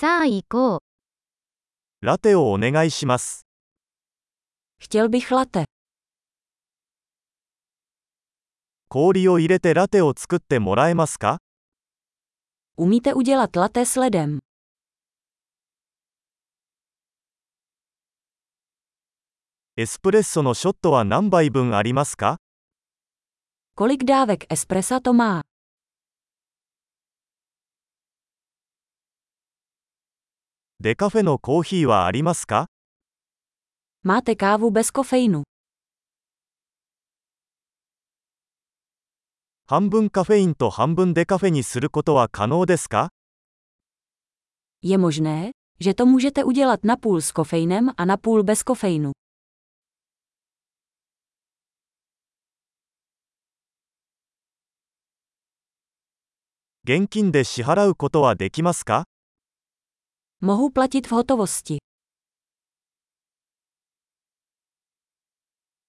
[0.00, 2.06] さあ行こう。
[2.06, 3.44] ラテをお願いします。
[4.80, 5.66] Chtěl bych latte.
[8.88, 11.36] 氷を入れてラテを作ってもらえますか
[12.78, 14.38] Umíte udělat latte s ledem?
[19.76, 22.38] エスプレッソのショットは何杯分ありますか
[23.76, 25.42] Kolik dávek espressa to má?
[30.82, 32.70] デカフェのコーヒーはありますか
[34.02, 35.42] Máte kávu bez kofeinu?
[39.66, 43.10] 半分カフェインと半分デカフェにすることは可能ですか
[44.82, 49.12] Je možné, že to můžete udělat napůl s kofeinem a napůl bez kofeinu.
[56.84, 59.04] 現金で支払うことはできますか
[60.42, 61.78] Mohu platit v hotovosti.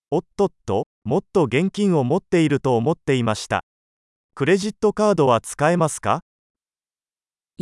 [0.09, 3.63] おっとっと、もっと現金を持っていると思っていました。
[4.35, 6.19] クレジットカードは使えますか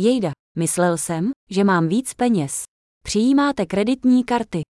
[0.00, 2.64] Jejda, myslel jsem, že mám víc peněz.
[3.04, 4.62] Přijímáte kreditní karty.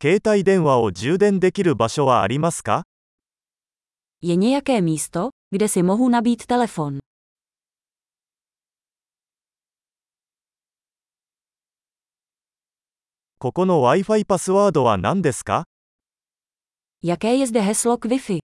[0.00, 2.84] 携帯電話を充電できる場所はありますか
[4.21, 6.99] Je nějaké místo, kde si mohu nabít telefon.
[13.39, 15.65] ここの Wi-Fi パスワードは何ですか
[17.03, 18.39] Jaké je zde heslo k Wi-Fi?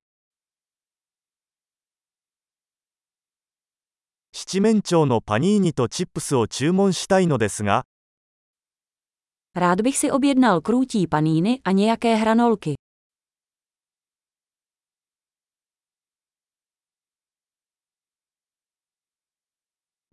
[4.31, 7.83] 七面鳥のパニーニとチップスを注文したいのですが、
[9.55, 12.73] Rád bych si objednal krůtí paníny a nějaké hranolky.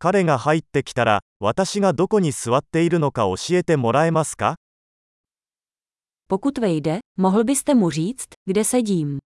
[0.00, 4.54] 彼が入ってきたら、私がどこに座っているのか教えてもらえますか
[6.28, 9.18] ？Pokud vejde, mohl byste mu říct, kde sedím.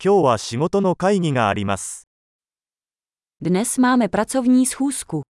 [0.00, 2.06] 今日は仕事の会議があります。
[3.42, 5.22] Dnes máme pracovní schůzku.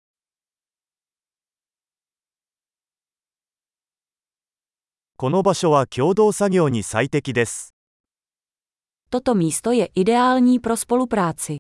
[5.17, 7.78] この場所は共同作業に最適です。
[9.11, 11.57] Toto místo je ideální pro spolupráci.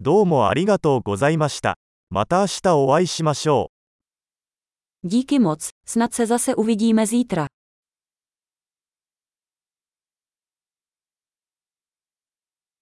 [0.00, 1.78] どうもありがとうございました。
[2.10, 3.70] また明日お会いしましょ
[5.04, 5.06] う。
[5.06, 7.46] Díky moc, snad se zase uvidíme zítra.